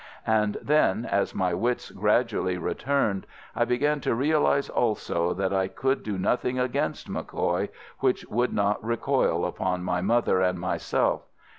[0.25, 6.01] And then, as my wits gradually returned, I began to realize also that I could
[6.01, 11.27] do nothing against MacCoy which would not recoil upon my mother and myself.